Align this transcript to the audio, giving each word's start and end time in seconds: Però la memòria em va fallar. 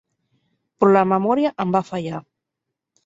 Però 0.83 0.95
la 0.95 1.03
memòria 1.11 1.53
em 1.67 1.77
va 1.77 1.83
fallar. 1.91 2.23